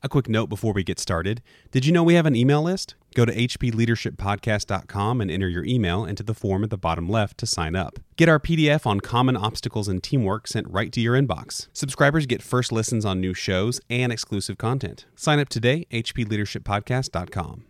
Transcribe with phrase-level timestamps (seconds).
[0.00, 1.42] A quick note before we get started.
[1.72, 2.94] Did you know we have an email list?
[3.16, 7.46] Go to hpleadershippodcast.com and enter your email into the form at the bottom left to
[7.46, 7.98] sign up.
[8.16, 11.66] Get our PDF on common obstacles and teamwork sent right to your inbox.
[11.72, 15.06] Subscribers get first listens on new shows and exclusive content.
[15.16, 17.64] Sign up today, hpleadershippodcast.com.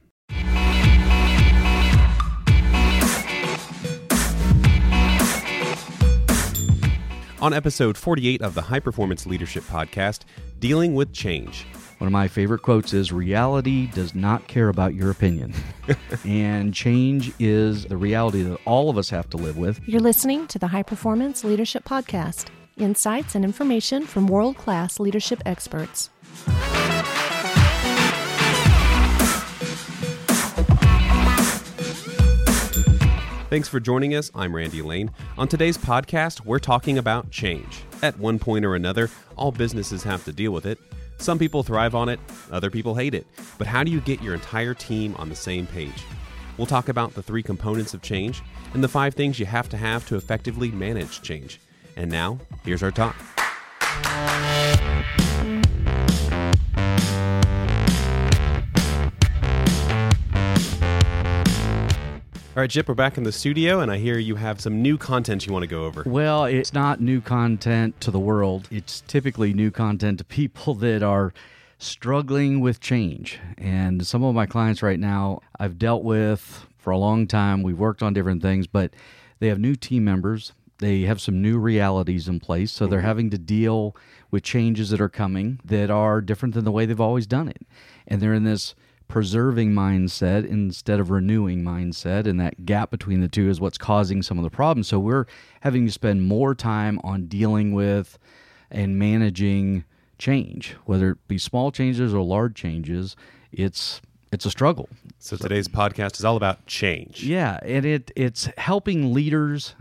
[7.41, 10.25] On episode 48 of the High Performance Leadership Podcast,
[10.59, 11.67] Dealing with Change.
[11.99, 15.53] One of my favorite quotes is reality does not care about your opinion.
[16.25, 19.81] and change is the reality that all of us have to live with.
[19.85, 22.47] You're listening to the High Performance Leadership Podcast
[22.77, 26.11] insights and information from world class leadership experts.
[33.51, 34.31] Thanks for joining us.
[34.37, 35.11] I'm Randy Lane.
[35.37, 37.83] On today's podcast, we're talking about change.
[38.03, 40.79] At one point or another, all businesses have to deal with it.
[41.19, 43.27] Some people thrive on it, other people hate it.
[43.59, 46.05] But how do you get your entire team on the same page?
[46.57, 48.43] We'll talk about the three components of change
[48.75, 51.61] and the five things you have to have to effectively manage change.
[51.97, 53.17] And now, here's our talk.
[62.59, 64.99] All right, Chip, we're back in the studio, and I hear you have some new
[64.99, 66.03] content you want to go over.
[66.05, 68.67] Well, it's not new content to the world.
[68.69, 71.33] It's typically new content to people that are
[71.79, 73.39] struggling with change.
[73.57, 77.63] And some of my clients right now, I've dealt with for a long time.
[77.63, 78.93] We've worked on different things, but
[79.39, 80.53] they have new team members.
[80.79, 82.73] They have some new realities in place.
[82.73, 83.07] So they're mm-hmm.
[83.07, 83.95] having to deal
[84.33, 87.65] with changes that are coming that are different than the way they've always done it.
[88.09, 88.75] And they're in this
[89.09, 94.23] preserving mindset instead of renewing mindset and that gap between the two is what's causing
[94.23, 94.87] some of the problems.
[94.89, 95.27] So we're
[95.63, 98.19] having to spend more time on dealing with
[98.71, 99.85] and managing
[100.19, 103.17] change whether it be small changes or large changes.
[103.51, 104.89] It's it's a struggle.
[105.19, 107.25] So today's podcast is all about change.
[107.25, 109.75] yeah and it it's helping leaders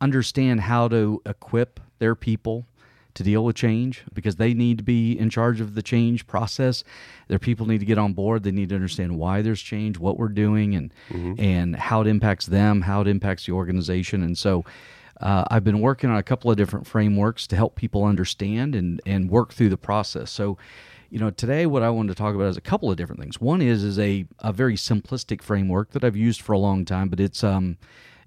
[0.00, 2.66] understand how to equip their people
[3.14, 6.84] to deal with change because they need to be in charge of the change process.
[7.28, 8.42] Their people need to get on board.
[8.42, 10.92] They need to understand why there's change, what we're doing, and
[11.38, 14.22] and how it impacts them, how it impacts the organization.
[14.22, 14.64] And so,
[15.20, 19.00] uh, I've been working on a couple of different frameworks to help people understand and
[19.06, 20.30] and work through the process.
[20.30, 20.58] So.
[21.10, 23.38] You know, today what I wanted to talk about is a couple of different things.
[23.38, 27.10] One is is a, a very simplistic framework that I've used for a long time,
[27.10, 27.76] but it's um,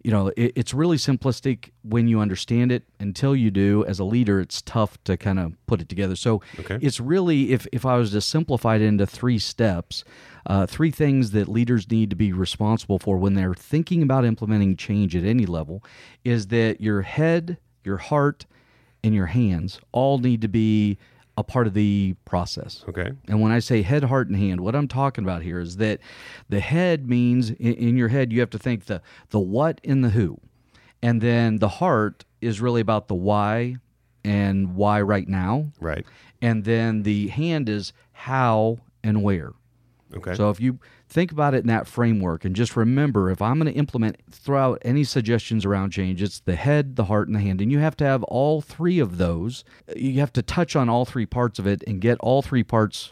[0.05, 4.03] you know it, it's really simplistic when you understand it until you do as a
[4.03, 6.77] leader it's tough to kind of put it together so Okay.
[6.79, 10.03] it's really if, if i was to simplify it into three steps
[10.45, 14.77] uh, three things that leaders need to be responsible for when they're thinking about implementing
[14.77, 15.83] change at any level
[16.23, 18.45] is that your head your heart
[19.03, 20.97] and your hands all need to be
[21.37, 23.11] a part of the process Okay.
[23.27, 25.99] and when I say head, heart, and hand, what I'm talking about here is that
[26.49, 29.01] the head means in, in your head you have to think the
[29.31, 30.39] the what and the who,
[31.03, 33.75] and then the heart is really about the why
[34.23, 36.05] and why right now, Right.
[36.41, 39.51] and then the hand is how and where.
[40.13, 40.35] Okay.
[40.35, 40.79] So if you
[41.09, 44.81] think about it in that framework and just remember if I'm going to implement throughout
[44.83, 47.61] any suggestions around change, it's the head, the heart, and the hand.
[47.61, 49.63] And you have to have all three of those.
[49.95, 53.11] You have to touch on all three parts of it and get all three parts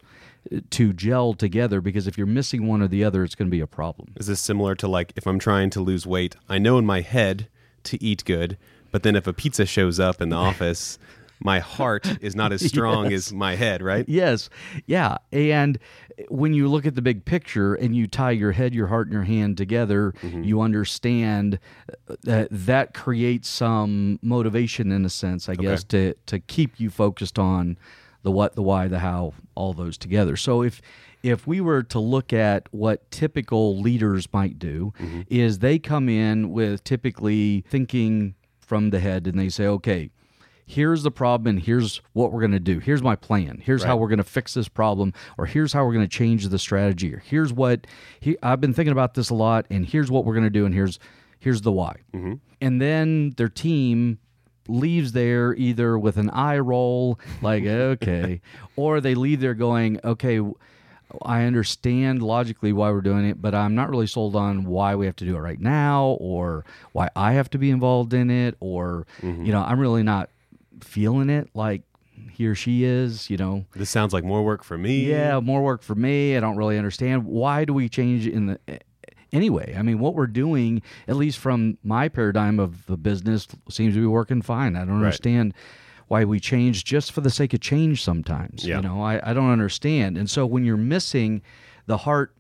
[0.54, 3.56] uh, to gel together because if you're missing one or the other, it's going to
[3.56, 4.14] be a problem.
[4.18, 7.02] Is this similar to like if I'm trying to lose weight, I know in my
[7.02, 7.48] head
[7.86, 8.58] to eat good,
[8.92, 11.00] but then if a pizza shows up in the office,
[11.44, 14.08] my heart is not as strong as my head, right?
[14.08, 14.50] Yes.
[14.86, 15.18] Yeah.
[15.32, 15.78] And
[16.30, 19.14] when you look at the big picture and you tie your head, your heart, and
[19.14, 20.44] your hand together, mm-hmm.
[20.44, 21.60] you understand
[22.10, 26.90] uh, that that creates some motivation in a sense, I guess, to, to keep you
[26.90, 27.78] focused on
[28.22, 30.36] the what, the why, the how, all those together.
[30.36, 30.82] So if
[31.24, 35.22] if we were to look at what typical leaders might do, mm-hmm.
[35.30, 40.10] is they come in with typically thinking from the head and they say, okay,
[40.66, 42.80] here's the problem and here's what we're going to do.
[42.80, 43.62] Here's my plan.
[43.64, 46.48] Here's how we're going to fix this problem or here's how we're going to change
[46.48, 47.86] the strategy or here's what
[48.20, 50.66] he, i've been thinking about this a lot and here's what we're going to do
[50.66, 51.00] and here's
[51.40, 51.98] here's the why.
[52.14, 52.36] Mm-hmm.
[52.62, 54.20] And then their team
[54.68, 58.40] leaves there either with an eye roll like okay
[58.78, 60.40] or they leave there going okay
[61.22, 65.06] I understand logically why we're doing it, but I'm not really sold on why we
[65.06, 68.56] have to do it right now or why I have to be involved in it
[68.60, 69.46] or mm-hmm.
[69.46, 70.30] you know, I'm really not
[70.84, 71.84] feeling it like
[72.32, 73.66] he or she is, you know.
[73.76, 75.06] This sounds like more work for me.
[75.06, 76.38] Yeah, more work for me.
[76.38, 78.60] I don't really understand why do we change in the
[79.34, 79.76] anyway.
[79.78, 84.00] I mean, what we're doing, at least from my paradigm of the business, seems to
[84.00, 84.76] be working fine.
[84.76, 85.54] I don't understand
[86.08, 88.66] why we change just for the sake of change sometimes.
[88.66, 88.78] Yeah.
[88.78, 90.18] You know, I, I don't understand.
[90.18, 91.42] And so when you're missing
[91.88, 92.36] the heart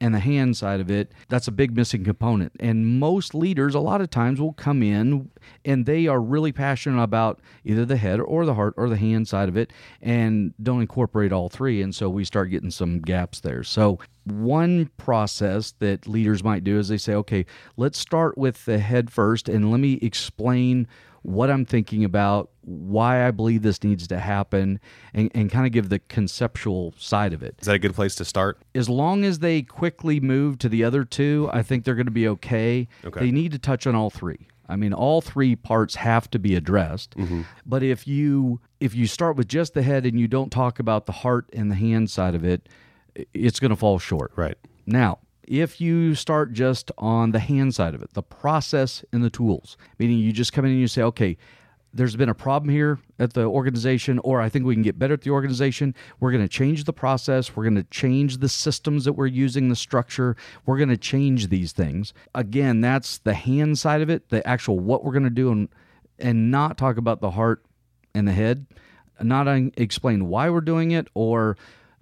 [0.00, 2.52] and the hand side of it, that's a big missing component.
[2.60, 5.30] And most leaders, a lot of times, will come in
[5.64, 9.28] and they are really passionate about either the head or the heart or the hand
[9.28, 11.82] side of it and don't incorporate all three.
[11.82, 13.62] And so we start getting some gaps there.
[13.62, 17.46] So, one process that leaders might do is they say, okay,
[17.78, 20.86] let's start with the head first and let me explain
[21.22, 24.80] what I'm thinking about, why I believe this needs to happen,
[25.14, 28.14] and, and kind of give the conceptual side of it Is that a good place
[28.16, 28.58] to start?
[28.74, 32.12] as long as they quickly move to the other two, I think they're going to
[32.12, 32.88] be okay.
[33.04, 33.20] Okay.
[33.20, 34.48] They need to touch on all three.
[34.68, 37.16] I mean, all three parts have to be addressed.
[37.16, 37.42] Mm-hmm.
[37.64, 41.06] But if you if you start with just the head and you don't talk about
[41.06, 42.68] the heart and the hand side of it,
[43.32, 44.30] it's going to fall short.
[44.36, 44.56] Right.
[44.86, 49.30] Now, if you start just on the hand side of it, the process and the
[49.30, 51.36] tools, meaning you just come in and you say, okay,
[51.94, 55.14] there's been a problem here at the organization, or I think we can get better
[55.14, 55.94] at the organization.
[56.20, 57.56] We're going to change the process.
[57.56, 60.36] We're going to change the systems that we're using, the structure.
[60.66, 62.12] We're going to change these things.
[62.34, 65.68] Again, that's the hand side of it, the actual what we're going to do, and
[66.18, 67.64] and not talk about the heart
[68.14, 68.66] and the head,
[69.22, 69.46] not
[69.76, 71.56] explain why we're doing it or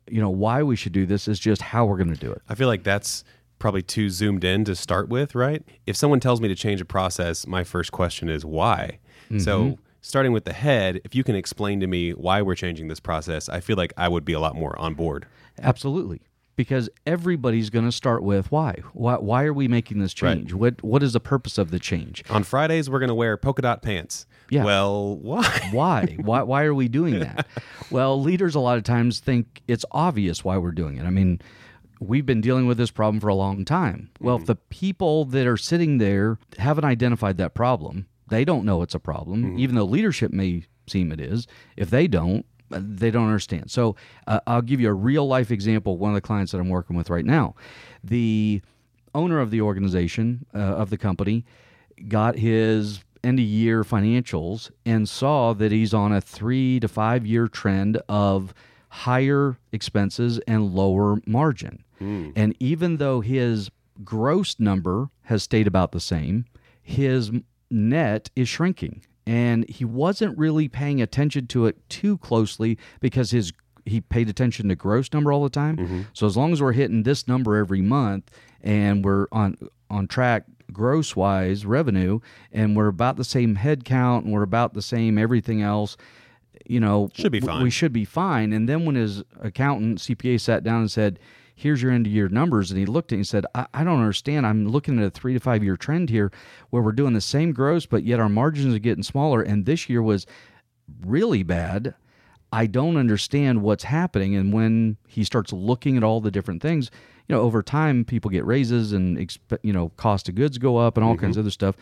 [0.09, 1.29] you know why we should do this.
[1.29, 2.43] Is just how we're going to do it.
[2.49, 3.25] I feel like that's
[3.59, 5.63] probably too zoomed in to start with, right?
[5.87, 8.99] If someone tells me to change a process, my first question is why.
[9.39, 9.83] So, mm-hmm.
[10.03, 13.49] starting with the head, if you can explain to me why we're changing this process,
[13.49, 15.27] I feel like I would be a lot more on board.
[15.61, 16.21] Absolutely.
[16.57, 18.81] Because everybody's going to start with why?
[18.95, 20.37] Why why are we making this Right.
[20.39, 20.55] change?
[20.55, 22.25] What what is the purpose of the change?
[22.31, 24.27] On Fridays, we're going to wear polka dot pants.
[24.51, 24.65] Yeah.
[24.65, 25.69] Well, why?
[25.73, 26.17] Why?
[26.21, 27.47] why why are we doing that?
[27.89, 31.05] Well, leaders a lot of times think it's obvious why we're doing it.
[31.05, 31.41] I mean,
[32.01, 34.11] we've been dealing with this problem for a long time.
[34.21, 34.47] Well, if mm-hmm.
[34.47, 38.99] the people that are sitting there haven't identified that problem, they don't know it's a
[38.99, 39.59] problem, mm-hmm.
[39.59, 41.47] even though leadership may seem it is.
[41.77, 43.71] If they don't, they don't understand.
[43.71, 43.97] So
[44.27, 45.99] uh, I'll give you a real life example.
[45.99, 47.55] One of the clients that I'm working with right now,
[48.03, 48.61] the
[49.15, 51.45] owner of the organization uh, of the company
[52.09, 57.27] got his end of year financials and saw that he's on a three to five
[57.27, 58.53] year trend of
[58.89, 61.83] higher expenses and lower margin.
[62.37, 63.71] And even though his
[64.05, 66.45] gross number has stayed about the same,
[66.83, 67.33] his
[67.71, 69.03] net is shrinking.
[69.27, 73.53] And he wasn't really paying attention to it too closely because his
[73.85, 75.77] he paid attention to gross number all the time.
[75.77, 76.03] Mm-hmm.
[76.13, 78.31] So as long as we're hitting this number every month
[78.63, 79.57] and we're on
[79.89, 82.19] on track gross wise revenue
[82.53, 85.97] and we're about the same head count and we're about the same everything else,
[86.67, 87.63] you know, Should be fine.
[87.63, 88.53] We should be fine.
[88.53, 91.19] And then when his accountant CPA sat down and said,
[91.57, 93.83] "Here's your end of year numbers," and he looked at it and said, I, "I
[93.83, 94.47] don't understand.
[94.47, 96.31] I'm looking at a three to five year trend here
[96.71, 99.43] where we're doing the same gross, but yet our margins are getting smaller.
[99.43, 100.27] And this year was
[101.05, 101.95] really bad.
[102.53, 106.91] I don't understand what's happening." And when he starts looking at all the different things,
[107.27, 110.77] you know, over time people get raises and exp- you know cost of goods go
[110.77, 111.41] up and all kinds mm-hmm.
[111.41, 111.77] of other stuff.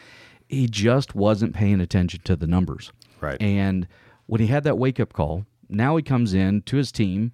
[0.48, 2.92] He just wasn't paying attention to the numbers.
[3.20, 3.40] Right.
[3.40, 3.88] And
[4.26, 7.32] when he had that wake up call, now he comes in to his team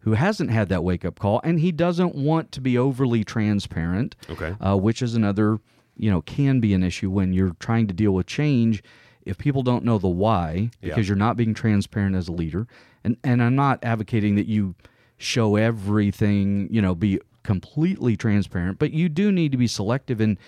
[0.00, 4.14] who hasn't had that wake up call and he doesn't want to be overly transparent.
[4.30, 4.54] Okay.
[4.64, 5.58] Uh, which is another,
[5.96, 8.82] you know, can be an issue when you're trying to deal with change.
[9.24, 11.10] If people don't know the why, because Yeah.
[11.10, 12.66] you're not being transparent as a leader,
[13.04, 14.74] and and I'm not advocating that you
[15.18, 20.38] show everything, you know, be completely transparent, but you do need to be selective and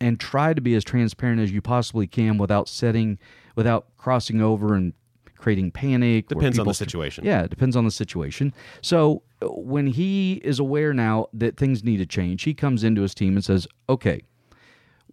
[0.00, 3.18] and try to be as transparent as you possibly can without setting
[3.56, 4.92] without crossing over and
[5.40, 6.28] creating panic.
[6.28, 7.24] Depends on the situation.
[7.24, 8.52] Yeah, it depends on the situation.
[8.82, 13.02] So uh, when he is aware now that things need to change, he comes into
[13.02, 14.22] his team and says, "Okay,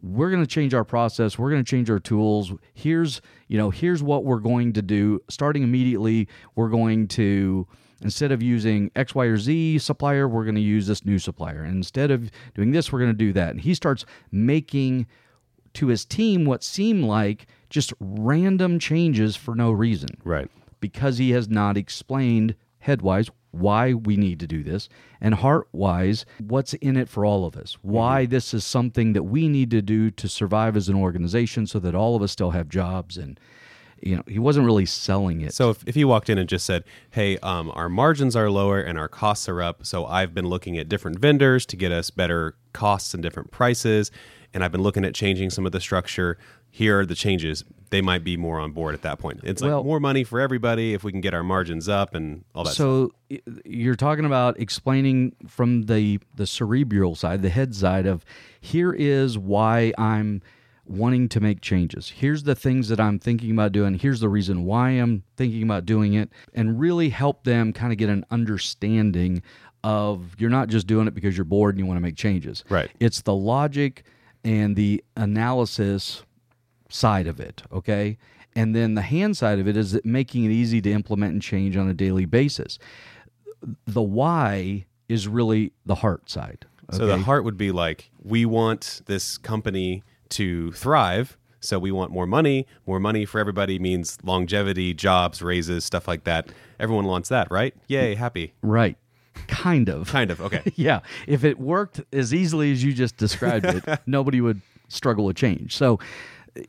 [0.01, 3.69] we're going to change our process we're going to change our tools here's you know
[3.69, 7.67] here's what we're going to do starting immediately we're going to
[8.01, 11.63] instead of using x y or z supplier we're going to use this new supplier
[11.63, 15.07] and instead of doing this we're going to do that and he starts making
[15.73, 20.49] to his team what seem like just random changes for no reason Right.
[20.79, 22.55] because he has not explained
[22.85, 24.87] headwise why we need to do this
[25.19, 29.47] and heartwise what's in it for all of us why this is something that we
[29.47, 32.69] need to do to survive as an organization so that all of us still have
[32.69, 33.39] jobs and
[34.01, 36.67] you know he wasn't really selling it So if, if you walked in and just
[36.67, 40.45] said, "Hey, um, our margins are lower and our costs are up, so I've been
[40.47, 44.11] looking at different vendors to get us better costs and different prices,
[44.53, 46.37] and I've been looking at changing some of the structure.
[46.77, 49.39] Here are the changes." They might be more on board at that point.
[49.43, 52.43] It's Well- like more money for everybody if we can get our margins up and
[52.53, 52.73] all that.
[52.73, 58.25] so y- you're talking about explaining from the the cerebral side the head side of
[58.59, 60.41] here is why i'm
[60.85, 62.13] wanting to make changes.
[62.15, 63.95] Here's the things that I'm thinking about doing.
[63.99, 67.97] Here's the reason why I'm thinking about doing it, and really help them kind of
[67.97, 69.41] get an understanding
[69.83, 72.63] of you're not just doing it because you're bored and you want to make changes.
[72.69, 72.89] Right.
[73.01, 74.03] It's the logic
[74.45, 76.23] and the analysis
[76.89, 78.17] side of it, okay?
[78.55, 81.77] And then the hand side of it is making it easy to implement and change
[81.77, 82.79] on a daily basis.
[83.85, 86.65] The why is really the heart side.
[86.91, 91.37] So the heart would be like, we want this company to thrive.
[91.59, 92.65] So we want more money.
[92.85, 96.49] More money for everybody means longevity, jobs, raises, stuff like that.
[96.79, 97.75] Everyone wants that, right?
[97.87, 98.53] Yay, happy.
[98.61, 98.97] Right.
[99.47, 100.07] Kind of.
[100.07, 100.39] Kind of.
[100.39, 100.61] Okay.
[100.75, 101.01] yeah.
[101.27, 105.75] If it worked as easily as you just described it, nobody would struggle with change.
[105.75, 105.99] So,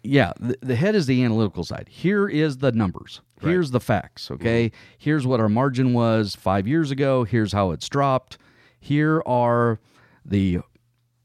[0.03, 1.89] yeah, the, the head is the analytical side.
[1.91, 3.21] Here is the numbers.
[3.41, 4.31] Here's the facts.
[4.31, 4.67] Okay.
[4.67, 4.77] Mm-hmm.
[4.99, 7.25] Here's what our margin was five years ago.
[7.25, 8.39] Here's how it's dropped.
[8.81, 9.79] Here are
[10.25, 10.61] the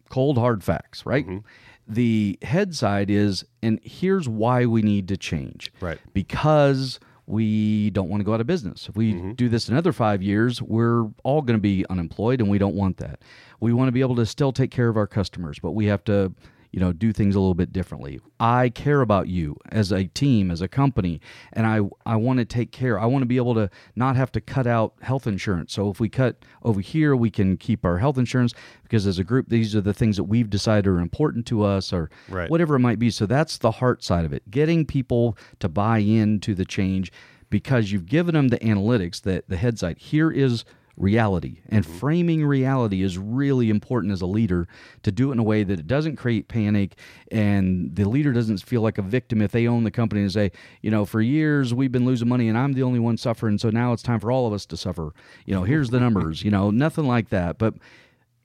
[0.10, 1.26] cold, hard facts, right?
[1.26, 1.40] Mm-hmm.
[1.88, 5.72] The head side is, and here's why we need to change.
[5.82, 6.00] Right.
[6.14, 8.88] Because we don't want to go out of business.
[8.90, 9.32] If we mm-hmm.
[9.34, 12.98] do this another five years, we're all going to be unemployed, and we don't want
[12.98, 13.22] that.
[13.60, 16.04] We want to be able to still take care of our customers, but we have
[16.06, 16.34] to,
[16.74, 18.20] you know, do things a little bit differently.
[18.40, 21.22] I care about you as a team, as a company,
[21.54, 23.00] and I I want to take care.
[23.00, 25.72] I want to be able to not have to cut out health insurance.
[25.72, 29.24] So if we cut over here, we can keep our health insurance because as a
[29.24, 32.50] group, these are the things that we've decided are important to us, or Right.
[32.50, 33.12] whatever it might be.
[33.12, 34.50] So that's the heart side of it.
[34.50, 37.12] Getting people to buy into the change
[37.52, 40.66] because you've given them the analytics that the head side here is
[40.98, 41.60] reality.
[41.70, 41.98] And mm-hmm.
[41.98, 44.68] framing reality is really important as a leader
[45.04, 46.96] to do it in a way that it doesn't create panic
[47.32, 50.52] and the leader doesn't feel like a victim if they own the company and say
[50.82, 53.70] you know for years we've been losing money and i'm the only one suffering so
[53.70, 55.14] now it's time for all of us to suffer.
[55.46, 57.58] You know here's the numbers you know nothing like that.
[57.58, 57.76] But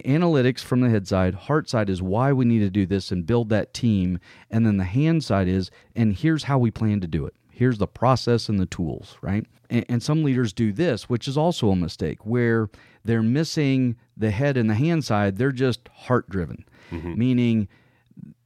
[0.05, 3.27] analytics from the head side heart side is why we need to do this and
[3.27, 4.21] build that team.
[4.51, 7.79] And then the hand side is and here's how we plan to do it here's
[7.79, 9.47] the process and the tools right?
[9.71, 12.69] And, and some leaders do this which is also a mistake where
[13.05, 17.19] they're missing the head and the hand side they're just heart driven mm-hmm.
[17.19, 17.69] meaning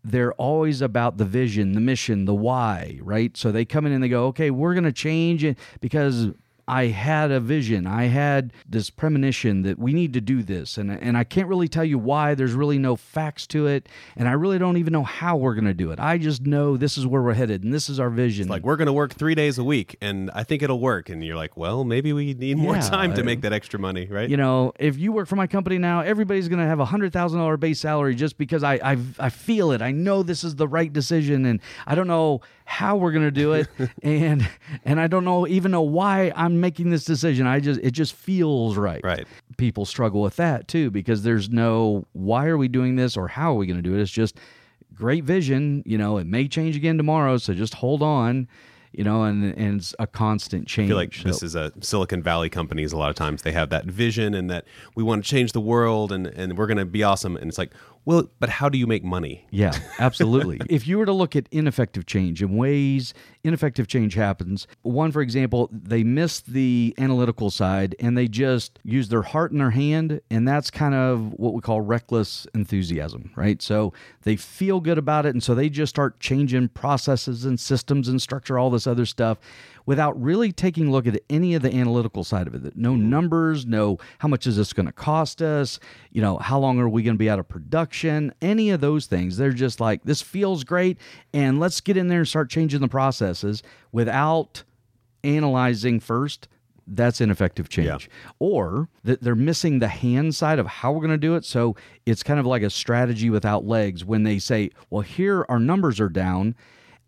[0.04, 3.36] they're always about the vision, the mission, the why, right?
[3.36, 6.30] So they come in and they go, okay, we're going to change it because
[6.68, 7.86] I had a vision.
[7.86, 10.78] I had this premonition that we need to do this.
[10.78, 12.34] And, and I can't really tell you why.
[12.34, 13.88] There's really no facts to it.
[14.16, 15.98] And I really don't even know how we're going to do it.
[15.98, 18.48] I just know this is where we're headed and this is our vision.
[18.48, 21.08] Like we're going to work three days a week, and I think it'll work.
[21.08, 24.06] And you're like, well, maybe we need more Yeah, time to make that extra money,
[24.06, 24.30] right?
[24.30, 27.12] you know, if you work for my company now, everybody's going to have a hundred
[27.12, 29.82] thousand dollar base salary just because I, I I feel it.
[29.82, 32.40] I know this is the right decision, and I don't know
[32.72, 33.68] how we're going to do it,
[34.02, 34.48] and
[34.84, 37.46] and I don't know even know why I'm making this decision.
[37.46, 39.00] I just it just feels right.
[39.04, 39.26] Right.
[39.58, 43.52] People struggle with that too because there's no why are we doing this or how
[43.52, 44.00] are we going to do it.
[44.00, 44.38] It's just
[44.94, 45.82] great vision.
[45.84, 48.48] You know, it may change again tomorrow, so just hold on.
[48.92, 50.88] You know, and and it's a constant change.
[50.88, 52.92] I feel like So- this is a Silicon Valley companies.
[52.92, 54.64] A lot of times they have that vision and that
[54.94, 57.36] we want to change the world and, and we're going to be awesome.
[57.36, 57.72] And it's like,
[58.04, 59.46] well, but how do you make money?
[59.50, 60.60] Yeah, absolutely.
[60.68, 65.20] if you were to look at ineffective change and ways ineffective change happens, one, for
[65.20, 70.20] example, they miss the analytical side and they just use their heart and their hand.
[70.30, 73.62] And that's kind of what we call reckless enthusiasm, right?
[73.62, 73.92] So
[74.22, 75.30] they feel good about it.
[75.30, 79.38] And so they just start changing processes and systems and structure, all this other stuff
[79.86, 82.76] without really taking a look at any of the analytical side of it.
[82.76, 83.10] No mm-hmm.
[83.10, 85.78] numbers, no how much is this going to cost us,
[86.10, 89.06] you know, how long are we going to be out of production, any of those
[89.06, 89.36] things.
[89.36, 90.98] They're just like, this feels great,
[91.32, 94.64] and let's get in there and start changing the processes without
[95.24, 96.48] analyzing first.
[96.84, 98.10] That's ineffective change.
[98.40, 101.44] Or that they're missing the hand side of how we're going to do it.
[101.44, 105.60] So it's kind of like a strategy without legs when they say, well, here our
[105.60, 106.56] numbers are down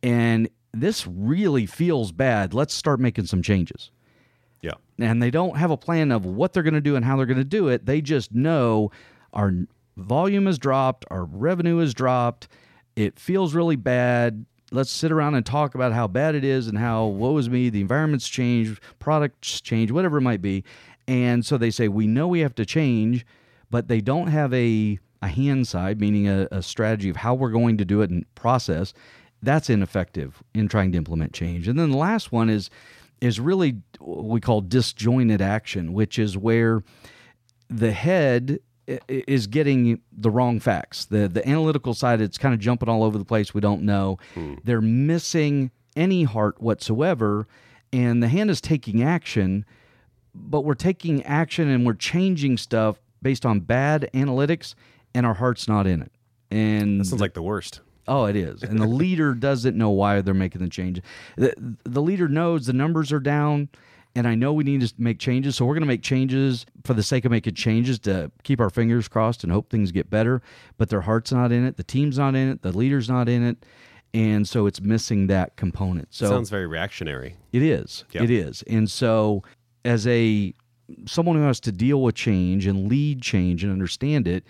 [0.03, 2.55] and this really feels bad.
[2.55, 3.91] Let's start making some changes.
[4.61, 4.73] Yeah.
[4.99, 7.27] And they don't have a plan of what they're going to do and how they're
[7.27, 7.87] going to do it.
[7.87, 8.91] They just know
[9.33, 9.53] our
[9.97, 12.49] volume has dropped, our revenue has dropped.
[12.97, 14.47] It feels really bad.
[14.71, 17.69] Let's sit around and talk about how bad it is and how woe is me,
[17.69, 20.65] the environment's changed, products change, whatever it might be.
[21.07, 23.27] And so they say, we know we have to change,
[23.71, 27.51] but they don't have a, a hand side, meaning a, a strategy of how we're
[27.51, 28.95] going to do it and process
[29.45, 31.69] that's ineffective in trying to implement change.
[31.69, 32.71] And then the last one is
[33.21, 36.83] is really what we call disjointed action, which is where
[37.69, 38.59] the head
[39.09, 41.07] is getting the wrong facts.
[41.07, 43.55] The the analytical side it's kind of jumping all over the place.
[43.55, 44.19] We don't know.
[44.35, 44.55] Hmm.
[44.65, 47.47] They're missing any heart whatsoever
[47.95, 49.65] and the hand is taking action,
[50.35, 54.75] but we're taking action and we're changing stuff based on bad analytics
[55.15, 56.11] and our heart's not in it.
[56.51, 57.81] And Sounds like the worst.
[58.07, 58.63] Oh, it is.
[58.63, 61.01] And the leader doesn't know why they're making the change.
[61.37, 63.69] The, the leader knows the numbers are down
[64.17, 65.57] and I know we need to make changes.
[65.57, 68.71] So we're going to make changes for the sake of making changes to keep our
[68.71, 70.41] fingers crossed and hope things get better.
[70.77, 73.45] But their heart's not in it, the team's not in it, the leader's not in
[73.45, 73.67] it,
[74.13, 76.15] and so it's missing that component.
[76.15, 77.37] So Sounds very reactionary.
[77.53, 78.05] it is.
[78.13, 78.25] Yep.
[78.25, 78.63] It is.
[78.63, 79.43] And so
[79.85, 80.55] as a
[81.07, 84.45] someone who has to deal with change and lead change and understand it,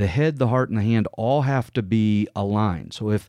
[0.00, 2.94] the head, the heart, and the hand all have to be aligned.
[2.94, 3.28] So if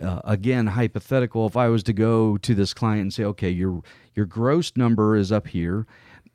[0.00, 3.82] uh, again hypothetical, if I was to go to this client and say, okay, your
[4.14, 5.84] your gross number is up here.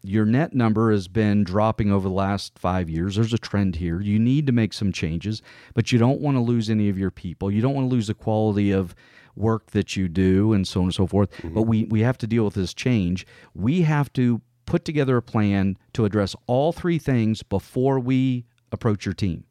[0.04, 3.16] Your net number has been dropping over the last five years.
[3.16, 4.00] There's a trend here.
[4.02, 5.42] You need to make some changes,
[5.74, 7.50] but you don't want to lose any of your people.
[7.50, 8.94] You don't want to lose the quality of
[9.36, 11.30] work that you do and so on and so forth.
[11.54, 13.26] But we, we have to deal with this change.
[13.54, 19.06] We have to put together a plan to address all three things before we approach
[19.06, 19.46] your team.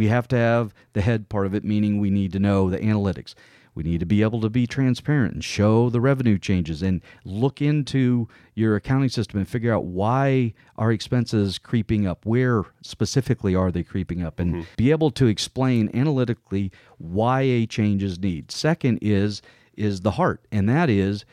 [0.00, 2.78] We have to have the head part of it, meaning we need to know the
[2.78, 3.34] analytics.
[3.74, 7.60] We need to be able to be transparent and show the revenue changes and look
[7.60, 12.24] into your accounting system and figure out why are expenses creeping up?
[12.24, 14.40] Where specifically are they creeping up?
[14.40, 14.70] And mm-hmm.
[14.78, 18.50] be able to explain analytically why a change is needed.
[18.50, 19.42] Second is
[19.74, 21.26] is the heart, and that is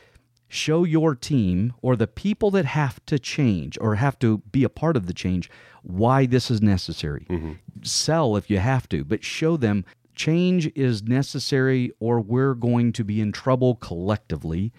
[0.48, 4.70] show your team or the people that have to change or have to be a
[4.70, 5.50] part of the change
[5.84, 7.26] why this is necessary.
[7.30, 7.54] Mm-hmm.
[7.84, 9.86] Sell if you have to, but show them
[10.16, 14.74] change is necessary or we're going to be in trouble collectively,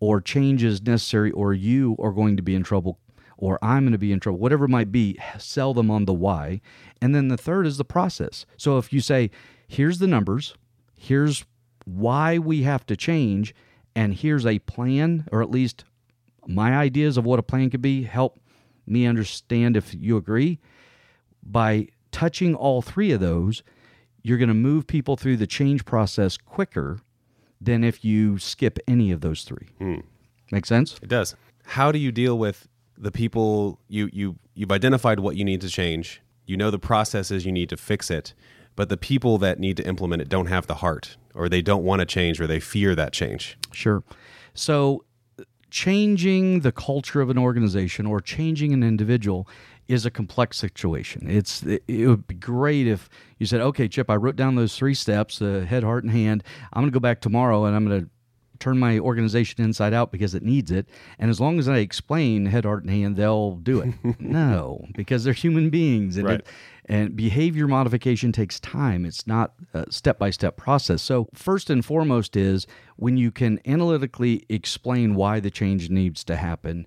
[0.00, 2.98] or change is necessary or you are going to be in trouble
[3.36, 6.14] or I'm going to be in trouble, whatever it might be, sell them on the
[6.14, 6.60] why.
[7.00, 8.46] And then the third is the process.
[8.56, 9.30] So if you say,
[9.66, 10.54] here's the numbers,
[10.94, 11.44] here's
[11.84, 13.54] why we have to change,
[13.94, 15.84] and here's a plan, or at least
[16.46, 18.38] my ideas of what a plan could be, help
[18.86, 20.58] me understand if you agree.
[21.42, 23.62] By touching all three of those,
[24.22, 27.00] you're going to move people through the change process quicker
[27.60, 29.68] than if you skip any of those three.
[29.78, 30.00] Hmm.
[30.50, 30.98] Make sense?
[31.02, 31.34] It does.
[31.64, 35.68] How do you deal with the people you you you've identified what you need to
[35.68, 36.20] change?
[36.46, 38.34] You know the processes you need to fix it,
[38.76, 41.84] but the people that need to implement it don't have the heart or they don't
[41.84, 43.58] want to change or they fear that change.
[43.72, 44.02] Sure.
[44.54, 45.04] So,
[45.70, 49.48] changing the culture of an organization or changing an individual
[49.88, 51.28] is a complex situation.
[51.28, 53.08] It's it, it would be great if
[53.38, 56.44] you said, "Okay, Chip, I wrote down those three steps: uh, head, heart, and hand.
[56.72, 58.10] I'm going to go back tomorrow and I'm going to
[58.64, 60.88] turn my organization inside out because it needs it.
[61.18, 65.24] And as long as I explain head, heart, and hand, they'll do it." no, because
[65.24, 66.40] they're human beings, and Right.
[66.40, 66.46] it,
[66.86, 69.04] and behavior modification takes time.
[69.06, 71.02] It's not a step by step process.
[71.02, 76.36] So, first and foremost is when you can analytically explain why the change needs to
[76.36, 76.86] happen,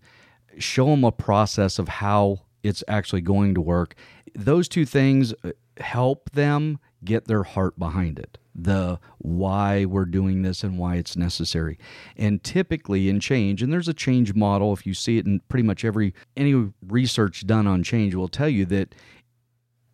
[0.58, 3.96] show them a process of how it's actually going to work.
[4.36, 10.42] Those two things uh, help them get their heart behind it the why we're doing
[10.42, 11.78] this and why it's necessary.
[12.18, 15.64] And typically in change and there's a change model if you see it in pretty
[15.64, 18.96] much every any research done on change will tell you that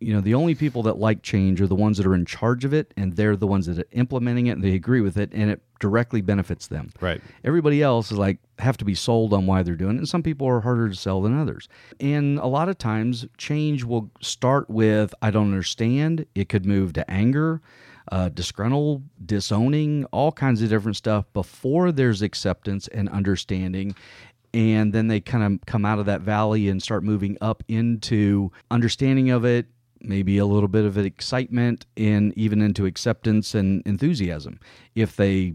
[0.00, 2.64] you know the only people that like change are the ones that are in charge
[2.64, 5.30] of it and they're the ones that are implementing it and they agree with it
[5.32, 6.90] and it directly benefits them.
[7.00, 7.20] Right.
[7.42, 10.22] everybody else is like have to be sold on why they're doing it and some
[10.22, 11.68] people are harder to sell than others.
[12.00, 16.26] And a lot of times change will start with i don't understand.
[16.34, 17.62] It could move to anger
[18.12, 23.94] uh, disgruntled disowning all kinds of different stuff before there's acceptance and understanding.
[24.52, 28.52] And then they kind of come out of that valley and start moving up into
[28.70, 29.66] understanding of it
[30.00, 34.60] maybe a little bit of excitement and even into acceptance and enthusiasm
[34.94, 35.54] if they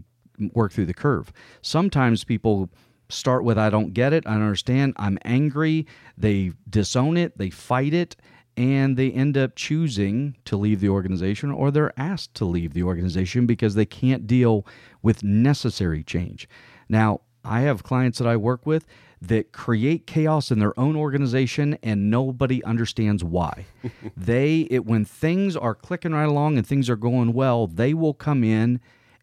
[0.54, 1.32] work through the curve.
[1.62, 2.68] Sometimes people
[3.08, 4.26] start with i don't get it.
[4.26, 4.94] I don't understand.
[4.96, 5.86] I'm angry.
[6.16, 7.36] They disown it.
[7.36, 8.16] They fight it
[8.60, 12.82] and they end up choosing to leave the organization or they're asked to leave the
[12.82, 14.66] organization because they can't deal
[15.02, 16.46] with necessary change
[16.88, 18.86] now I have clients that I work with
[19.22, 23.66] that create chaos in their own organization and nobody understands why.
[24.16, 28.14] they it when things are clicking right along and things are going well, they will
[28.14, 28.80] come in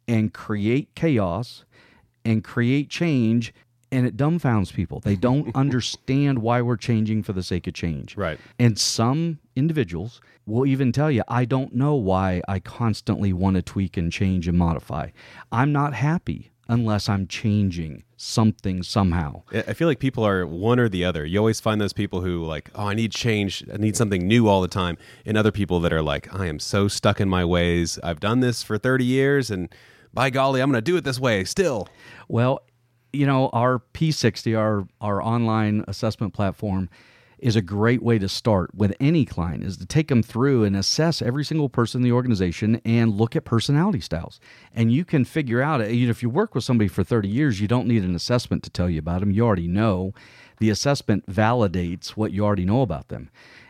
[0.07, 1.65] and create chaos
[2.23, 3.53] and create change
[3.91, 4.99] and it dumbfounds people.
[4.99, 8.17] They don't understand why we're changing for the sake of change.
[8.17, 8.39] Right.
[8.59, 13.61] And some individuals will even tell you, I don't know why I constantly want to
[13.61, 15.09] tweak and change and modify.
[15.51, 19.43] I'm not happy unless I'm changing something somehow.
[19.53, 21.25] I feel like people are one or the other.
[21.25, 23.63] You always find those people who like, oh, I need change.
[23.71, 24.97] I need something new all the time.
[25.25, 27.99] And other people that are like, I am so stuck in my ways.
[28.03, 29.69] I've done this for 30 years and
[30.13, 31.87] by golly, I'm going to do it this way still.
[32.27, 32.61] Well,
[33.17, 36.89] you know, our P60, our our online assessment platform,
[37.39, 40.75] is a great way to start with any client is to take them through and
[40.75, 44.39] assess every single person in the organization and look at personality styles.
[44.73, 47.61] And you can figure out, you know, if you work with somebody for 30 years,
[47.61, 49.31] you don't need an assessment to tell you about them.
[49.31, 50.13] You already know.
[50.59, 53.29] The assessment validates what you already know about them.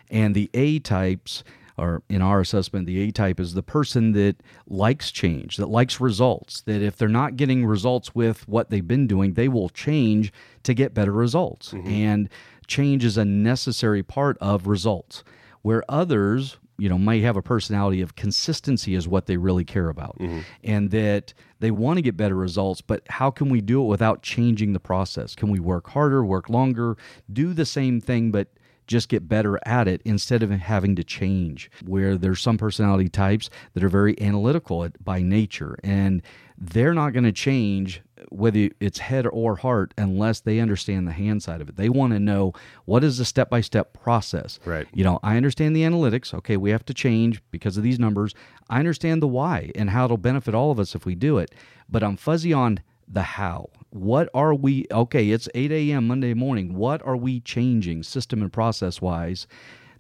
[0.10, 1.44] And the A types,
[1.78, 6.02] or in our assessment, the A type is the person that likes change, that likes
[6.02, 10.34] results, that if they're not getting results with what they've been doing, they will change
[10.64, 11.74] to get better results.
[11.74, 11.88] Mm-hmm.
[11.88, 12.30] And
[12.66, 15.24] change is a necessary part of results.
[15.62, 19.90] Where others, you know, might have a personality of consistency is what they really care
[19.90, 20.18] about.
[20.18, 20.40] Mm-hmm.
[20.64, 24.22] And that they want to get better results, but how can we do it without
[24.22, 25.36] changing the process?
[25.36, 26.98] Can we work harder, work longer,
[27.32, 28.48] do the same thing, but
[28.88, 31.70] just get better at it instead of having to change.
[31.86, 36.22] Where there's some personality types that are very analytical by nature, and
[36.58, 41.44] they're not going to change whether it's head or heart unless they understand the hand
[41.44, 41.76] side of it.
[41.76, 42.54] They want to know
[42.86, 44.60] what is the step by step process.
[44.66, 44.88] Right.
[44.94, 46.34] You know, I understand the analytics.
[46.34, 48.34] Okay, we have to change because of these numbers.
[48.70, 51.54] I understand the why and how it'll benefit all of us if we do it,
[51.90, 53.70] but I'm fuzzy on the how.
[53.90, 56.08] What are we, okay, it's 8 a.m.
[56.08, 56.76] Monday morning.
[56.76, 59.48] What are we changing system and process wise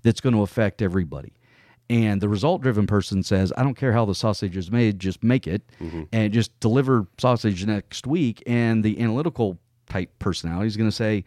[0.02, 1.34] that's going to affect everybody?
[1.90, 5.24] And the result driven person says, I don't care how the sausage is made, just
[5.24, 6.04] make it mm-hmm.
[6.12, 8.44] and just deliver sausage next week.
[8.46, 9.58] And the analytical
[9.90, 11.24] type personality is going to say,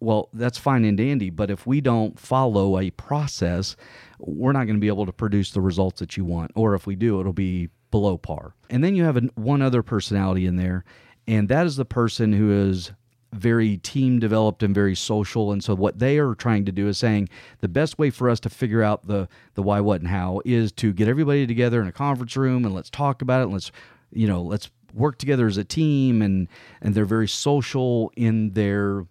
[0.00, 3.76] well, that's fine and dandy, but if we don't follow a process,
[4.18, 6.50] we're not going to be able to produce the results that you want.
[6.54, 8.54] Or if we do, it'll be below par.
[8.68, 10.84] And then you have an, one other personality in there,
[11.26, 12.92] and that is the person who is
[13.34, 15.52] very team developed and very social.
[15.52, 17.28] And so what they are trying to do is saying
[17.60, 20.72] the best way for us to figure out the the why what and how is
[20.72, 23.72] to get everybody together in a conference room and let's talk about it and let's
[24.12, 26.22] you know let's work together as a team.
[26.22, 26.48] And
[26.80, 29.06] and they're very social in their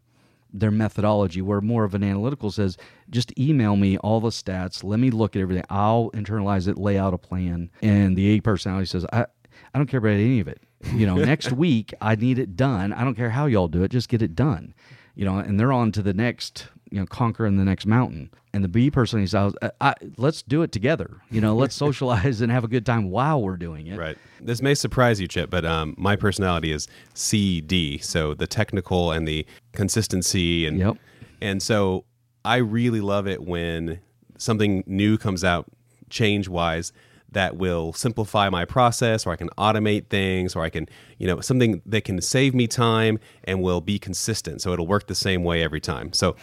[0.55, 2.77] their methodology where more of an analytical says
[3.09, 4.83] just email me all the stats.
[4.83, 5.65] Let me look at everything.
[5.69, 7.71] I'll internalize it lay out a plan.
[7.81, 9.25] And the a personality says i
[9.73, 10.61] i don't care about any of it
[10.93, 12.93] you know next week i need it done.
[12.93, 14.73] I don't care how y'all do it just get it done.
[15.15, 18.29] You know and they're on to the next you know conquering the next mountain.
[18.55, 21.21] And the b person he says I let's do it together.
[21.31, 23.97] You know let's socialize and have a good time while we're doing it.
[23.97, 24.17] Right.
[24.39, 29.27] This may surprise you chip but um, my personality is cd so the technical and
[29.27, 30.97] the consistency and yep.
[31.41, 32.05] and so
[32.43, 33.99] i really love it when
[34.37, 35.65] something new comes out
[36.09, 36.91] change wise
[37.33, 41.41] that will simplify my process or I can automate things or I can, you know,
[41.41, 44.61] something that can save me time and will be consistent.
[44.61, 46.13] So it'll work the same way every time.
[46.13, 46.35] So,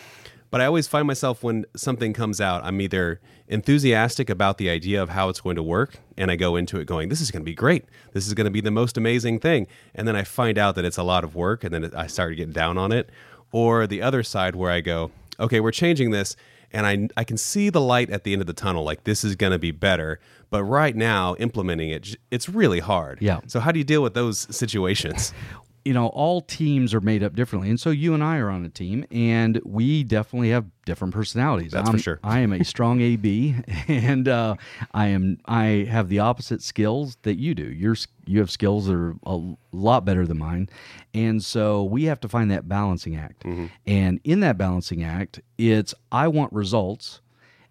[0.50, 5.02] but I always find myself when something comes out, I'm either enthusiastic about the idea
[5.02, 7.42] of how it's going to work and I go into it going, this is going
[7.42, 7.84] to be great.
[8.12, 9.66] This is going to be the most amazing thing.
[9.94, 12.36] And then I find out that it's a lot of work and then I start
[12.36, 13.10] getting down on it.
[13.52, 16.36] Or the other side where I go, okay, we're changing this
[16.72, 18.84] and I I can see the light at the end of the tunnel.
[18.84, 20.20] Like this is going to be better.
[20.50, 23.22] But right now, implementing it, it's really hard.
[23.22, 23.40] Yeah.
[23.46, 25.32] So how do you deal with those situations?
[25.84, 27.70] you know, all teams are made up differently.
[27.70, 31.72] And so you and I are on a team and we definitely have different personalities.
[31.72, 32.20] That's I'm, for sure.
[32.22, 33.56] I am a strong AB
[33.88, 34.56] and uh,
[34.92, 37.64] I am I have the opposite skills that you do.
[37.64, 39.40] You're you have skills that are a
[39.72, 40.68] lot better than mine.
[41.14, 43.44] And so we have to find that balancing act.
[43.44, 43.66] Mm-hmm.
[43.86, 47.20] And in that balancing act, it's I want results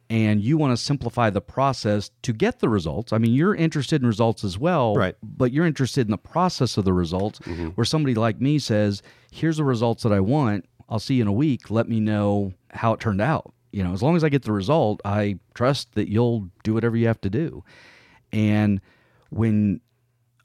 [0.10, 3.14] and you want to simplify the process to get the results.
[3.14, 5.16] I mean, you're interested in results as well, right.
[5.22, 7.40] but you're interested in the process of the results.
[7.40, 7.68] Mm-hmm.
[7.70, 10.66] Where somebody like me says, "Here's the results that I want.
[10.90, 11.70] I'll see you in a week.
[11.70, 14.52] Let me know how it turned out." You know, as long as I get the
[14.52, 17.64] result, I trust that you'll do whatever you have to do.
[18.32, 18.82] And
[19.30, 19.82] when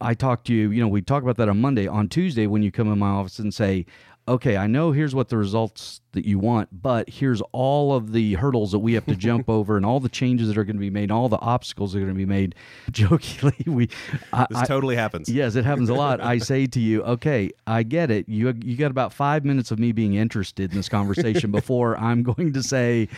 [0.01, 1.87] I talk to you, you know, we talk about that on Monday.
[1.87, 3.87] On Tuesday, when you come in my office and say,
[4.27, 8.35] okay, I know here's what the results that you want, but here's all of the
[8.35, 10.81] hurdles that we have to jump over and all the changes that are going to
[10.81, 12.55] be made, all the obstacles that are going to be made.
[12.91, 13.89] Jokingly, we
[14.33, 15.29] I, this totally happens.
[15.29, 16.21] Yes, it happens a lot.
[16.21, 18.29] I say to you, okay, I get it.
[18.29, 22.23] You you got about five minutes of me being interested in this conversation before I'm
[22.23, 23.09] going to say,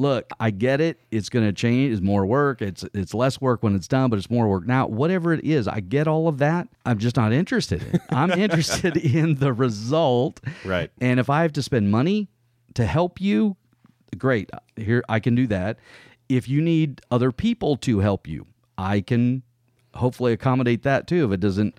[0.00, 0.98] look, I get it.
[1.10, 1.92] It's going to change.
[1.92, 2.62] It's more work.
[2.62, 4.86] It's it's less work when it's done, but it's more work now.
[4.86, 6.68] Whatever it is, I get all of that.
[6.86, 8.00] I'm just not interested in.
[8.10, 10.40] I'm interested in the result.
[10.64, 10.90] Right.
[11.00, 12.28] And if I have to spend money
[12.74, 13.56] to help you,
[14.16, 14.50] great.
[14.76, 15.78] Here I can do that.
[16.28, 18.46] If you need other people to help you,
[18.78, 19.42] I can
[19.94, 21.76] hopefully accommodate that too if it doesn't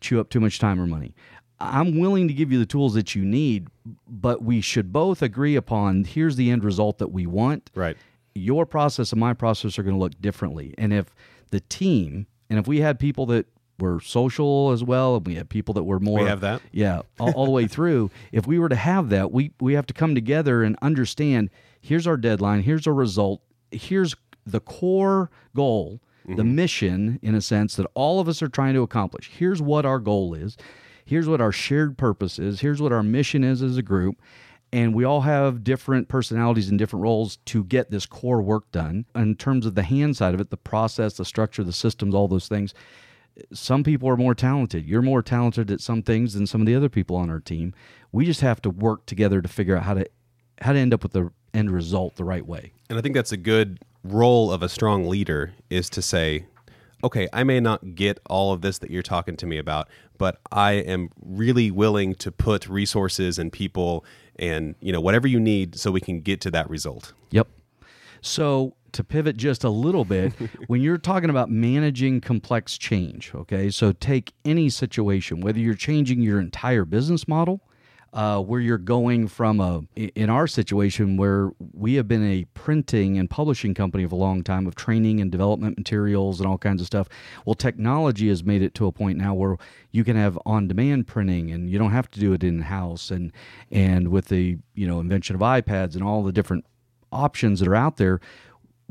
[0.00, 1.14] chew up too much time or money.
[1.60, 3.68] I'm willing to give you the tools that you need,
[4.08, 7.70] but we should both agree upon here's the end result that we want.
[7.74, 7.96] Right.
[8.34, 10.74] Your process and my process are going to look differently.
[10.78, 11.14] And if
[11.50, 13.46] the team, and if we had people that
[13.80, 16.20] were social as well, and we had people that were more.
[16.20, 16.62] We have that.
[16.70, 18.10] Yeah, all, all the way through.
[18.32, 21.50] If we were to have that, we we have to come together and understand.
[21.80, 22.62] Here's our deadline.
[22.62, 23.42] Here's our result.
[23.70, 24.14] Here's
[24.46, 26.54] the core goal, the mm-hmm.
[26.54, 29.30] mission, in a sense that all of us are trying to accomplish.
[29.32, 30.56] Here's what our goal is.
[31.10, 32.60] Here's what our shared purpose is.
[32.60, 34.22] Here's what our mission is as a group.
[34.72, 39.06] And we all have different personalities and different roles to get this core work done.
[39.16, 42.28] In terms of the hand side of it, the process, the structure, the systems, all
[42.28, 42.74] those things,
[43.52, 44.86] some people are more talented.
[44.86, 47.74] You're more talented at some things than some of the other people on our team.
[48.12, 50.08] We just have to work together to figure out how to
[50.60, 52.72] how to end up with the end result the right way.
[52.88, 56.46] And I think that's a good role of a strong leader is to say,
[57.02, 59.88] okay, I may not get all of this that you're talking to me about,
[60.20, 64.04] but I am really willing to put resources and people
[64.36, 67.14] and, you know, whatever you need so we can get to that result.
[67.30, 67.48] Yep.
[68.20, 70.34] So to pivot just a little bit,
[70.66, 76.20] when you're talking about managing complex change, okay, so take any situation, whether you're changing
[76.20, 77.62] your entire business model,
[78.12, 83.18] uh, where you're going from a, in our situation, where we have been a printing
[83.18, 86.80] and publishing company for a long time of training and development materials and all kinds
[86.80, 87.08] of stuff.
[87.44, 89.56] Well, technology has made it to a point now where
[89.92, 93.10] you can have on-demand printing and you don't have to do it in house.
[93.10, 93.32] And
[93.70, 96.64] and with the you know invention of iPads and all the different
[97.12, 98.20] options that are out there,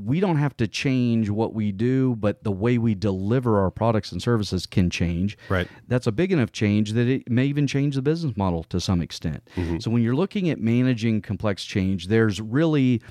[0.06, 4.12] we don't have to change what we do, but the way we deliver our products
[4.12, 5.38] and services can change.
[5.50, 5.68] Right.
[5.88, 9.02] That's a big enough change that it may even change the business model to some
[9.02, 9.44] extent.
[9.56, 9.80] Mm-hmm.
[9.80, 13.02] So when you're looking at managing complex change, there's really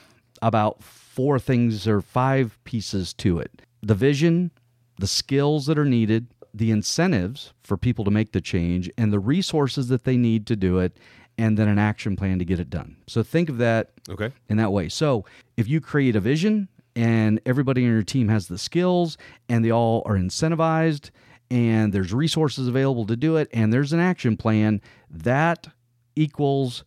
[0.42, 4.50] about four things or five pieces to it the vision,
[4.98, 9.20] the skills that are needed, the incentives for people to make the change, and the
[9.20, 10.96] resources that they need to do it,
[11.36, 12.96] and then an action plan to get it done.
[13.06, 14.32] So think of that Okay.
[14.48, 14.88] in that way.
[14.88, 15.24] So
[15.56, 19.16] if you create a vision and everybody in your team has the skills
[19.48, 21.10] and they all are incentivized
[21.48, 25.68] and there's resources available to do it and there's an action plan, that
[26.16, 26.82] equals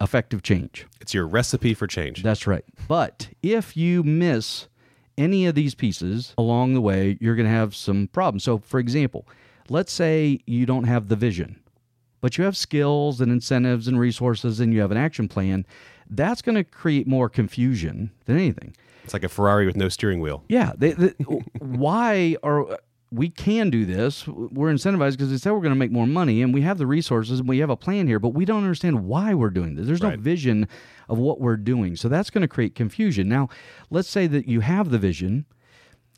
[0.00, 0.86] effective change.
[1.00, 2.22] It's your recipe for change.
[2.22, 2.64] That's right.
[2.86, 4.68] But if you miss
[5.18, 8.44] any of these pieces along the way, you're going to have some problems.
[8.44, 9.26] So, for example,
[9.68, 11.58] let's say you don't have the vision,
[12.20, 15.66] but you have skills and incentives and resources and you have an action plan.
[16.08, 18.76] That's going to create more confusion than anything.
[19.10, 20.44] It's like a Ferrari with no steering wheel.
[20.48, 20.72] Yeah.
[20.78, 21.08] They, they,
[21.58, 22.78] why are
[23.10, 24.24] we can do this?
[24.28, 26.86] We're incentivized because they said we're going to make more money, and we have the
[26.86, 29.88] resources and we have a plan here, but we don't understand why we're doing this.
[29.88, 30.16] There's Right.
[30.16, 30.68] no vision
[31.08, 33.28] of what we're doing, so that's going to create confusion.
[33.28, 33.48] Now,
[33.90, 35.44] let's say that you have the vision.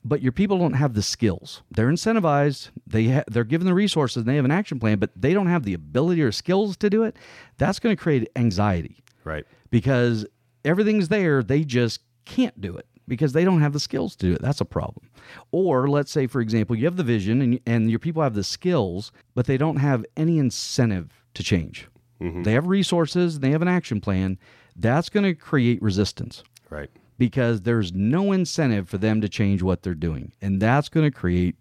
[0.05, 1.63] But your people don't have the skills.
[1.71, 2.71] They're incentivized.
[2.89, 4.17] They ha- they're given the resources.
[4.23, 6.91] And they have an action plan, but they don't have the ability or skills to
[6.91, 7.17] do it.
[7.57, 9.45] That's going to create anxiety Right.
[9.71, 10.27] because
[10.65, 14.33] everything's there, they just can't do it because they don't have the skills to do
[14.35, 14.43] it.
[14.43, 15.09] That's a problem.
[15.51, 18.45] Or let's say, for example, you have the vision and, and your people have the
[18.45, 21.89] skills, but they don't have any incentive to change.
[22.21, 22.43] Mm-hmm.
[22.45, 24.39] They have resources, they have an action plan.
[24.77, 26.89] That's going to create resistance Right.
[27.19, 30.33] because there's no incentive for them to change what they're doing.
[30.41, 31.57] And that's going to create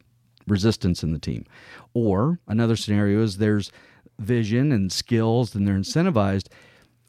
[0.48, 1.46] resistance in the team.
[1.94, 3.72] Or another scenario is there's
[4.20, 6.48] vision and skills and they're incentivized,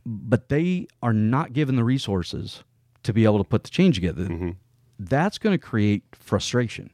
[0.06, 2.64] but they are not given the resources
[3.02, 4.24] to be able to put the change together.
[4.24, 4.50] Mm-hmm.
[4.98, 6.90] That's going to create frustration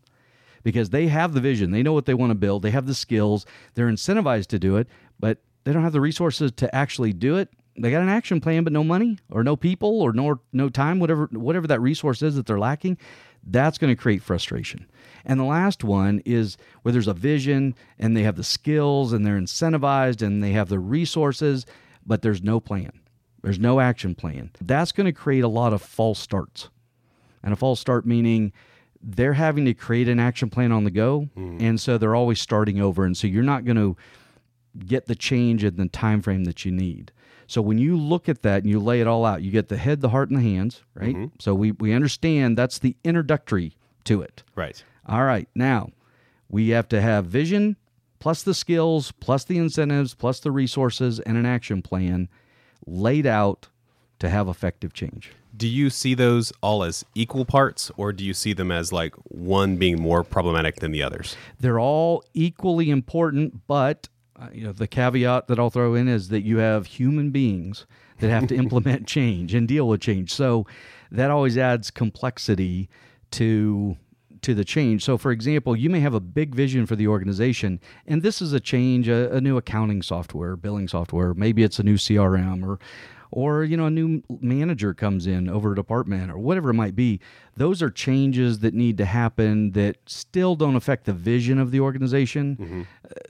[0.62, 2.94] because they have the vision, they know what they want to build, they have the
[2.94, 7.36] skills, they're incentivized to do it, but they don't have the resources to actually do
[7.36, 7.48] it.
[7.76, 10.98] They got an action plan, but no money or no people or no no time,
[10.98, 12.98] whatever whatever that resource is that they're lacking.
[13.44, 14.86] That's going to create frustration.
[15.24, 19.24] And the last one is where there's a vision and they have the skills and
[19.24, 21.66] they're incentivized and they have the resources,
[22.04, 22.92] but there's no plan.
[23.42, 24.50] There's no action plan.
[24.60, 26.68] That's going to create a lot of false starts.
[27.42, 28.52] And a false start meaning
[29.00, 31.58] they're having to create an action plan on the go, hmm.
[31.60, 33.04] and so they're always starting over.
[33.04, 33.96] And so you're not going to
[34.86, 37.12] get the change in the time frame that you need.
[37.46, 39.78] So when you look at that and you lay it all out, you get the
[39.78, 41.14] head, the heart, and the hands, right?
[41.14, 41.36] Mm-hmm.
[41.38, 44.42] So we, we understand that's the introductory to it.
[44.54, 44.82] Right.
[45.06, 45.48] All right.
[45.54, 45.90] Now,
[46.50, 47.76] we have to have vision
[48.18, 52.28] plus the skills, plus the incentives, plus the resources, and an action plan
[52.88, 53.68] laid out
[54.18, 55.32] to have effective change.
[55.56, 59.14] Do you see those all as equal parts, or do you see them as like
[59.24, 61.36] one being more problematic than the others?
[61.58, 66.28] They're all equally important, but uh, you know the caveat that I'll throw in is
[66.28, 67.86] that you have human beings
[68.20, 70.32] that have to implement change and deal with change.
[70.32, 70.66] So
[71.10, 72.88] that always adds complexity
[73.32, 73.96] to
[74.42, 75.04] to the change.
[75.04, 78.52] So for example, you may have a big vision for the organization and this is
[78.52, 82.78] a change, a, a new accounting software, billing software, maybe it's a new CRM or
[83.30, 86.96] or you know a new manager comes in over a department or whatever it might
[86.96, 87.20] be
[87.56, 91.80] those are changes that need to happen that still don't affect the vision of the
[91.80, 92.82] organization mm-hmm.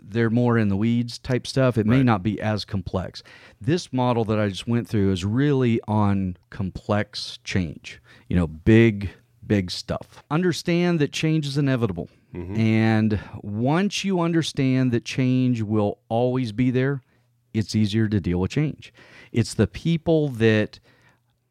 [0.02, 2.04] they're more in the weeds type stuff it may right.
[2.04, 3.22] not be as complex
[3.60, 9.10] this model that i just went through is really on complex change you know big
[9.48, 12.54] big stuff understand that change is inevitable mm-hmm.
[12.54, 17.02] and once you understand that change will always be there
[17.52, 18.92] it's easier to deal with change.
[19.32, 20.80] It's the people that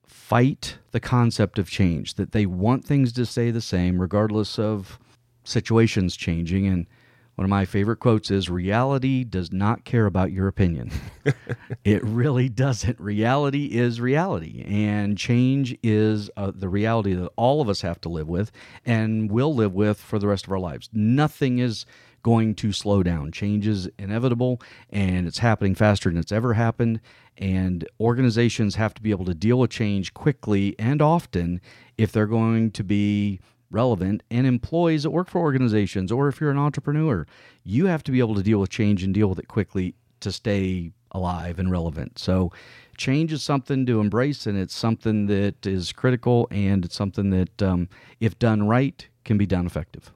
[0.05, 4.99] fight the concept of change, that they want things to stay the same regardless of
[5.43, 6.67] situations changing.
[6.67, 6.87] And
[7.37, 10.89] one of my favorite quotes is reality does not care about your opinion.
[11.83, 12.99] it really doesn't.
[12.99, 18.09] Reality is reality, and change is uh, the reality that all of us have to
[18.09, 18.51] live with
[18.87, 20.89] and will live with for the rest of our lives.
[20.91, 21.85] Nothing is
[22.23, 23.31] going to slow down.
[23.31, 26.99] Change is inevitable and it's happening faster than it's ever happened.
[27.37, 31.61] And organizations have to be able to deal with change quickly and often
[31.99, 33.39] if they're going to be
[33.71, 34.23] relevant.
[34.31, 37.25] And employees that work for organizations, or if you're an entrepreneur,
[37.63, 40.31] you have to be able to deal with change and deal with it quickly to
[40.31, 42.19] stay alive and relevant.
[42.19, 42.51] So,
[42.97, 47.61] change is something to embrace, and it's something that is critical, and it's something that,
[47.61, 50.11] um, if done right, can be done effective.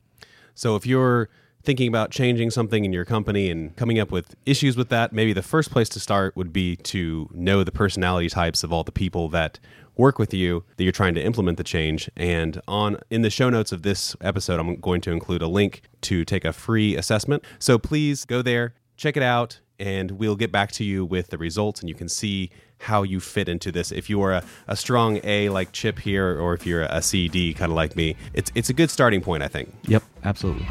[0.55, 1.29] So, if you're
[1.63, 5.33] thinking about changing something in your company and coming up with issues with that, maybe
[5.33, 8.91] the first place to start would be to know the personality types of all the
[8.91, 9.59] people that
[9.95, 12.09] work with you that you're trying to implement the change.
[12.15, 15.81] And on in the show notes of this episode, I'm going to include a link
[16.01, 17.43] to take a free assessment.
[17.59, 21.37] So please go there, check it out, and we'll get back to you with the
[21.37, 23.91] results and you can see how you fit into this.
[23.91, 27.01] If you are a, a strong A like Chip here, or if you're a a
[27.01, 29.73] C D kind of like me, it's it's a good starting point, I think.
[29.87, 30.65] Yep, absolutely.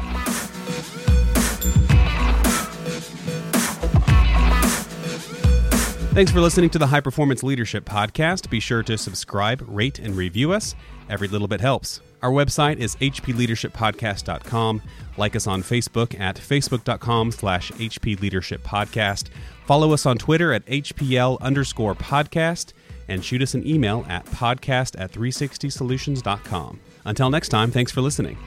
[6.13, 8.49] Thanks for listening to the High Performance Leadership Podcast.
[8.49, 10.75] Be sure to subscribe, rate, and review us.
[11.09, 12.01] Every little bit helps.
[12.21, 14.81] Our website is hpleadershippodcast.com.
[15.15, 19.29] Like us on Facebook at facebook.com slash hpleadershippodcast.
[19.65, 22.73] Follow us on Twitter at hpl underscore podcast.
[23.07, 26.79] And shoot us an email at podcast at 360solutions.com.
[27.05, 28.37] Until next time, thanks for listening.